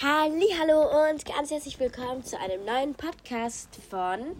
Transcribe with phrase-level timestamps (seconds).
[0.00, 4.36] Hallo und ganz herzlich willkommen zu einem neuen Podcast von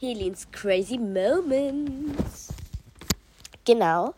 [0.00, 2.48] Helens Crazy Moments.
[3.66, 4.14] Genau.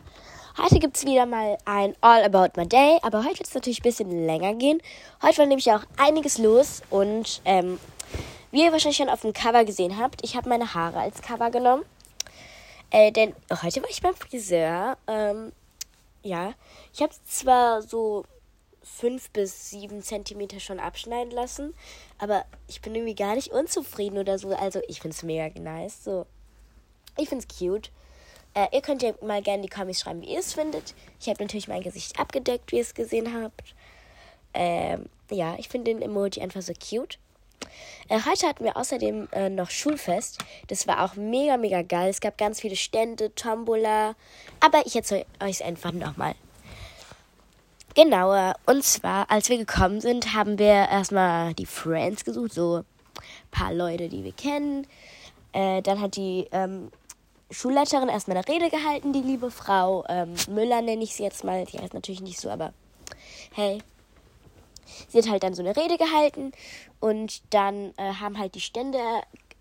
[0.57, 3.81] Heute gibt es wieder mal ein All About My Day, aber heute wird es natürlich
[3.81, 4.81] ein bisschen länger gehen.
[5.21, 7.77] Heute war nämlich auch einiges los und ähm,
[8.51, 11.51] wie ihr wahrscheinlich schon auf dem Cover gesehen habt, ich habe meine Haare als Cover
[11.51, 11.83] genommen.
[12.89, 14.95] Äh, denn heute war ich beim Friseur.
[15.07, 15.51] Ähm,
[16.23, 16.53] ja,
[16.93, 18.23] ich habe zwar so
[18.85, 21.73] fünf bis sieben Zentimeter schon abschneiden lassen.
[22.17, 24.55] Aber ich bin irgendwie gar nicht unzufrieden oder so.
[24.55, 26.03] Also ich finde es mega nice.
[26.03, 26.25] So.
[27.17, 27.91] Ich finde es cute.
[28.53, 30.93] Äh, ihr könnt ja mal gerne in die Comments schreiben, wie ihr es findet.
[31.19, 33.75] Ich habe natürlich mein Gesicht abgedeckt, wie ihr es gesehen habt.
[34.53, 37.19] Ähm, ja, ich finde den Emoji einfach so cute.
[38.07, 40.39] Äh, heute hatten wir außerdem äh, noch Schulfest.
[40.67, 42.09] Das war auch mega, mega geil.
[42.09, 44.15] Es gab ganz viele Stände, Tombola.
[44.59, 46.35] Aber ich erzähle euch einfach nochmal
[47.95, 48.55] genauer.
[48.65, 52.85] Und zwar, als wir gekommen sind, haben wir erstmal die Friends gesucht, so ein
[53.51, 54.85] paar Leute, die wir kennen.
[55.53, 56.91] Äh, dann hat die ähm,
[57.49, 61.65] Schulleiterin erstmal eine Rede gehalten, die liebe Frau ähm, Müller nenne ich sie jetzt mal.
[61.65, 62.73] Die heißt natürlich nicht so, aber
[63.53, 63.79] hey.
[65.07, 66.51] Sie hat halt dann so eine Rede gehalten
[66.99, 68.99] und dann äh, haben halt die Stände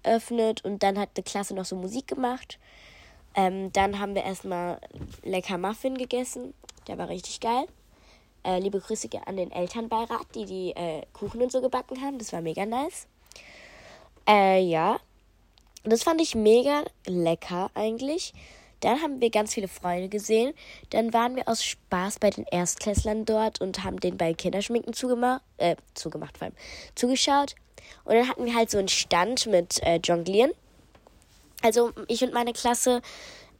[0.02, 2.58] eröffnet und dann hat die Klasse noch so Musik gemacht.
[3.34, 4.78] Ähm, dann haben wir erstmal
[5.22, 6.54] lecker Muffin gegessen.
[6.86, 7.66] Der war richtig geil.
[8.44, 12.18] Äh, liebe Grüße an den Elternbeirat, die die äh, Kuchen und so gebacken haben.
[12.18, 13.06] Das war mega nice.
[14.28, 14.98] Äh, ja.
[15.84, 18.32] Das fand ich mega lecker eigentlich.
[18.80, 20.52] Dann haben wir ganz viele Freunde gesehen.
[20.90, 25.42] Dann waren wir aus Spaß bei den Erstklässlern dort und haben den bei Kinderschminken zugemacht,
[25.56, 26.56] äh, zugemacht vor allem,
[26.94, 27.54] zugeschaut.
[28.04, 30.52] Und dann hatten wir halt so einen Stand mit äh, Jonglieren.
[31.62, 33.00] Also ich und meine Klasse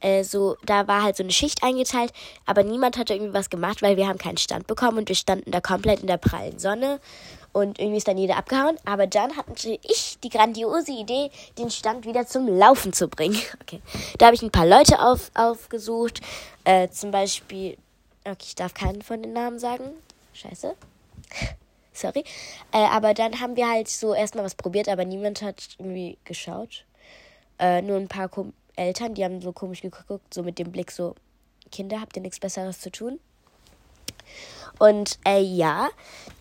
[0.05, 2.13] äh, so, da war halt so eine Schicht eingeteilt,
[2.45, 5.49] aber niemand hatte irgendwie was gemacht, weil wir haben keinen Stand bekommen und wir standen
[5.49, 6.99] da komplett in der prallen Sonne
[7.53, 8.77] und irgendwie ist dann jeder abgehauen.
[8.85, 13.39] Aber dann hatte ich die grandiose Idee, den Stand wieder zum Laufen zu bringen.
[13.65, 13.81] Okay,
[14.19, 16.21] da habe ich ein paar Leute auf, aufgesucht,
[16.65, 17.77] äh, zum Beispiel,
[18.25, 19.85] okay, ich darf keinen von den Namen sagen,
[20.33, 20.75] scheiße.
[21.93, 22.23] Sorry.
[22.71, 26.85] Äh, aber dann haben wir halt so erstmal was probiert, aber niemand hat irgendwie geschaut.
[27.57, 28.29] Äh, nur ein paar
[28.75, 31.15] Eltern, die haben so komisch geguckt, so mit dem Blick so,
[31.71, 33.19] Kinder, habt ihr nichts Besseres zu tun?
[34.79, 35.89] Und äh, ja,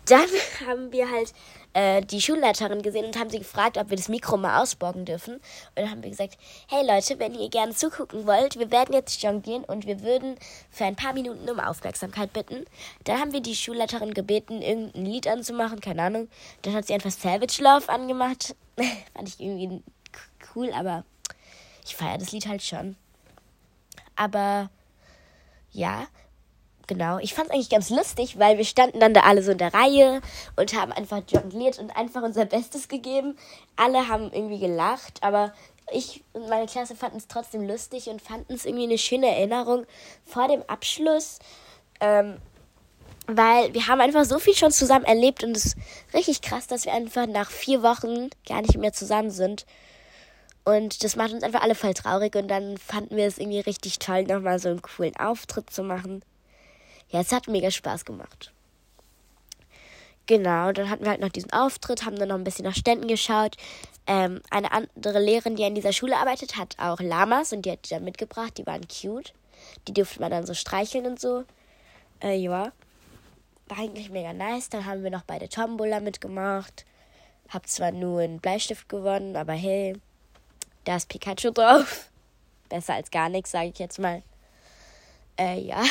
[0.06, 0.26] dann
[0.66, 1.32] haben wir halt
[1.72, 5.34] äh, die Schulleiterin gesehen und haben sie gefragt, ob wir das Mikro mal ausborgen dürfen.
[5.34, 5.42] Und
[5.76, 6.36] dann haben wir gesagt,
[6.68, 10.36] hey Leute, wenn ihr gerne zugucken wollt, wir werden jetzt jonglieren und wir würden
[10.70, 12.64] für ein paar Minuten um Aufmerksamkeit bitten.
[13.04, 16.28] Dann haben wir die Schulleiterin gebeten, irgendein Lied anzumachen, keine Ahnung.
[16.62, 18.56] Dann hat sie einfach Savage Love angemacht.
[19.14, 19.82] Fand ich irgendwie
[20.54, 21.04] cool, aber
[21.84, 22.96] ich feiere das Lied halt schon.
[24.16, 24.70] Aber
[25.72, 26.06] ja,
[26.86, 27.18] genau.
[27.18, 29.74] Ich fand es eigentlich ganz lustig, weil wir standen dann da alle so in der
[29.74, 30.20] Reihe
[30.56, 33.36] und haben einfach jongliert und einfach unser Bestes gegeben.
[33.76, 35.52] Alle haben irgendwie gelacht, aber
[35.92, 39.84] ich und meine Klasse fanden es trotzdem lustig und fanden es irgendwie eine schöne Erinnerung
[40.24, 41.38] vor dem Abschluss.
[42.00, 42.38] Ähm,
[43.26, 45.76] weil wir haben einfach so viel schon zusammen erlebt und es ist
[46.12, 49.64] richtig krass, dass wir einfach nach vier Wochen gar nicht mehr zusammen sind.
[50.64, 53.98] Und das macht uns einfach alle voll traurig und dann fanden wir es irgendwie richtig
[53.98, 56.22] toll, nochmal so einen coolen Auftritt zu machen.
[57.10, 58.52] Ja, es hat mega Spaß gemacht.
[60.26, 63.08] Genau, dann hatten wir halt noch diesen Auftritt, haben dann noch ein bisschen nach Ständen
[63.08, 63.56] geschaut.
[64.06, 67.84] Ähm, eine andere Lehrerin, die an dieser Schule arbeitet, hat auch Lamas und die hat
[67.84, 68.56] die dann mitgebracht.
[68.56, 69.34] Die waren cute.
[69.86, 71.44] Die durfte man dann so streicheln und so.
[72.22, 72.72] Äh, ja.
[73.68, 74.70] War eigentlich mega nice.
[74.70, 76.86] Dann haben wir noch bei der Tombola mitgemacht.
[77.50, 79.94] Hab zwar nur einen Bleistift gewonnen, aber hey,
[80.84, 82.10] da ist Pikachu drauf.
[82.68, 84.22] Besser als gar nichts, sage ich jetzt mal.
[85.38, 85.82] Äh, ja.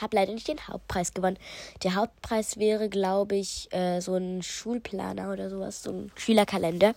[0.00, 1.38] Hab leider nicht den Hauptpreis gewonnen.
[1.82, 6.94] Der Hauptpreis wäre, glaube ich, äh, so ein Schulplaner oder sowas, so ein Schülerkalender.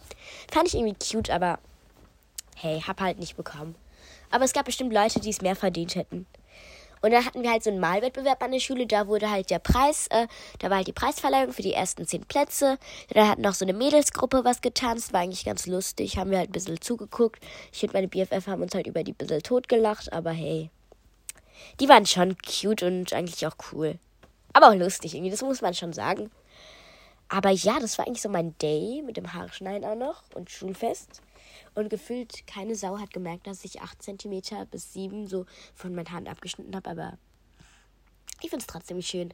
[0.51, 1.59] Fand ich irgendwie cute, aber
[2.55, 3.75] hey, hab halt nicht bekommen.
[4.29, 6.27] Aber es gab bestimmt Leute, die es mehr verdient hätten.
[7.01, 9.59] Und dann hatten wir halt so einen Malwettbewerb an der Schule, da wurde halt der
[9.59, 10.27] Preis, äh,
[10.59, 12.77] da war halt die Preisverleihung für die ersten zehn Plätze.
[13.09, 16.49] Dann hat noch so eine Mädelsgruppe was getanzt, war eigentlich ganz lustig, haben wir halt
[16.49, 17.43] ein bisschen zugeguckt.
[17.71, 20.69] Ich und meine BFF haben uns halt über die bisschen totgelacht, aber hey.
[21.79, 23.97] Die waren schon cute und eigentlich auch cool.
[24.53, 26.29] Aber auch lustig irgendwie, das muss man schon sagen.
[27.29, 31.21] Aber ja, das war eigentlich so mein Day mit dem Haarschneiden auch noch und Schulfest.
[31.73, 36.11] Und gefühlt keine Sau hat gemerkt, dass ich 8 cm bis 7 so von meinen
[36.11, 36.89] Haaren abgeschnitten habe.
[36.89, 37.17] Aber
[38.41, 39.33] ich finde es trotzdem schön.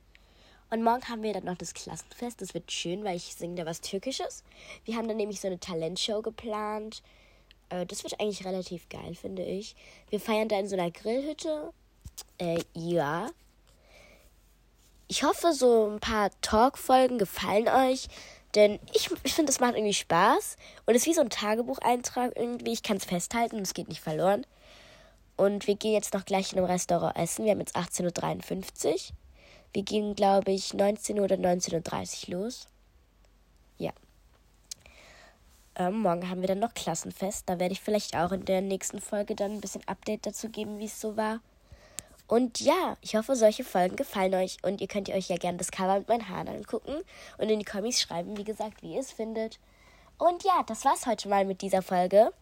[0.69, 2.42] Und morgen haben wir dann noch das Klassenfest.
[2.42, 4.44] Das wird schön, weil ich singe da was Türkisches.
[4.84, 7.01] Wir haben dann nämlich so eine Talentshow geplant.
[7.69, 9.75] Äh, das wird eigentlich relativ geil, finde ich.
[10.10, 11.74] Wir feiern da in so einer Grillhütte.
[12.38, 13.30] Äh, ja.
[15.07, 18.07] ich hoffe, so ein paar Talk-Folgen gefallen euch.
[18.56, 20.58] Denn ich, ich finde, es macht irgendwie Spaß.
[20.86, 22.74] Und es ist wie so ein Tagebucheintrag irgendwie.
[22.74, 24.46] Ich kann es festhalten und es geht nicht verloren.
[25.36, 27.46] Und wir gehen jetzt noch gleich in einem Restaurant essen.
[27.46, 29.00] Wir haben jetzt 18.53 Uhr.
[29.74, 32.68] Wir gehen, glaube ich, 19 Uhr oder 19.30 Uhr los.
[33.78, 33.92] Ja.
[35.76, 37.48] Ähm, morgen haben wir dann noch Klassenfest.
[37.48, 40.80] Da werde ich vielleicht auch in der nächsten Folge dann ein bisschen Update dazu geben,
[40.80, 41.42] wie es so war.
[42.28, 44.58] Und ja, ich hoffe, solche Folgen gefallen euch.
[44.62, 46.98] Und ihr könnt euch ja gerne das Cover mit meinen Haaren angucken
[47.38, 49.60] und in die Comics schreiben, wie gesagt, wie ihr es findet.
[50.18, 52.34] Und ja, das war's heute mal mit dieser Folge.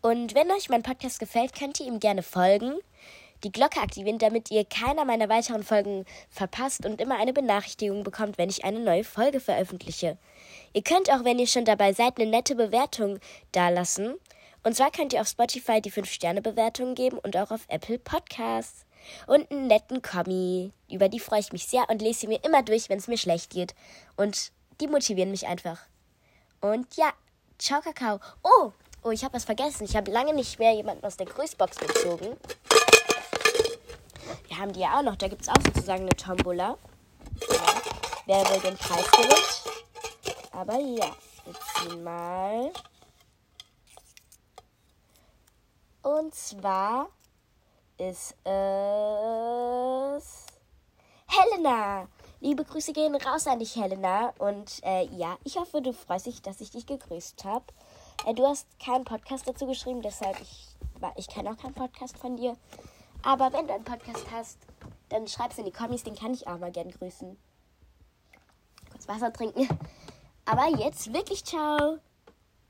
[0.00, 2.78] Und wenn euch mein Podcast gefällt, könnt ihr ihm gerne folgen,
[3.42, 8.38] die Glocke aktivieren, damit ihr keiner meiner weiteren Folgen verpasst und immer eine Benachrichtigung bekommt,
[8.38, 10.16] wenn ich eine neue Folge veröffentliche.
[10.72, 13.18] Ihr könnt auch, wenn ihr schon dabei seid, eine nette Bewertung
[13.52, 14.14] dalassen.
[14.62, 18.83] Und zwar könnt ihr auf Spotify die 5-Sterne-Bewertung geben und auch auf Apple Podcasts
[19.26, 20.72] und einen netten Kommi.
[20.90, 23.18] Über die freue ich mich sehr und lese sie mir immer durch, wenn es mir
[23.18, 23.74] schlecht geht.
[24.16, 25.78] Und die motivieren mich einfach.
[26.60, 27.12] Und ja,
[27.58, 28.20] ciao Kakao.
[28.42, 28.72] Oh,
[29.02, 29.84] oh, ich habe was vergessen.
[29.84, 32.36] Ich habe lange nicht mehr jemanden aus der Grüßbox gezogen.
[34.48, 35.16] Wir haben die ja auch noch.
[35.16, 36.78] Da gibt es auch sozusagen eine Tombola.
[37.48, 37.84] Ja,
[38.26, 39.64] wer will den Preis gewinnt.
[40.52, 41.14] Aber ja,
[41.44, 42.70] wir ziehen mal.
[46.02, 47.08] Und zwar
[47.98, 48.54] ist es
[51.26, 52.08] Helena.
[52.40, 54.34] Liebe Grüße gehen raus an dich, Helena.
[54.38, 57.64] Und äh, ja, ich hoffe, du freust dich, dass ich dich gegrüßt habe.
[58.26, 60.76] Äh, du hast keinen Podcast dazu geschrieben, deshalb ich,
[61.16, 62.56] ich kenne auch keinen Podcast von dir.
[63.22, 64.58] Aber wenn du einen Podcast hast,
[65.08, 67.36] dann schreib es in die Kommis, den kann ich auch mal gern grüßen.
[68.90, 69.66] Kurz Wasser trinken.
[70.44, 71.98] Aber jetzt wirklich ciao.